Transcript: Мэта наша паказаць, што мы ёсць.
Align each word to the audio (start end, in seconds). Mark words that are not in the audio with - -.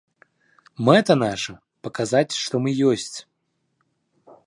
Мэта 0.87 1.13
наша 1.25 1.53
паказаць, 1.89 2.37
што 2.47 2.55
мы 2.65 2.69
ёсць. 2.93 3.15